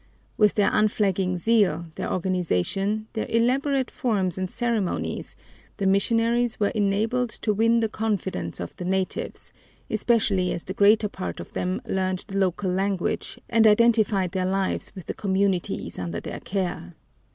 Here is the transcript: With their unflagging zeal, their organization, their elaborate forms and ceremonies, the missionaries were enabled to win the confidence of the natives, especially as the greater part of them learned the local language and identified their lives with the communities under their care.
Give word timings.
With 0.35 0.55
their 0.55 0.71
unflagging 0.73 1.37
zeal, 1.37 1.85
their 1.93 2.11
organization, 2.11 3.05
their 3.13 3.27
elaborate 3.29 3.91
forms 3.91 4.35
and 4.35 4.49
ceremonies, 4.49 5.35
the 5.77 5.85
missionaries 5.85 6.59
were 6.59 6.69
enabled 6.69 7.29
to 7.43 7.53
win 7.53 7.81
the 7.81 7.87
confidence 7.87 8.59
of 8.59 8.75
the 8.77 8.83
natives, 8.85 9.53
especially 9.91 10.51
as 10.53 10.63
the 10.63 10.73
greater 10.73 11.07
part 11.07 11.39
of 11.39 11.53
them 11.53 11.83
learned 11.85 12.25
the 12.27 12.39
local 12.39 12.71
language 12.71 13.37
and 13.47 13.67
identified 13.67 14.31
their 14.31 14.47
lives 14.47 14.91
with 14.95 15.05
the 15.05 15.13
communities 15.13 15.99
under 15.99 16.19
their 16.19 16.39
care. 16.39 16.95